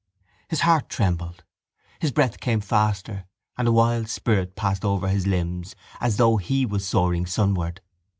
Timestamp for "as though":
5.99-6.37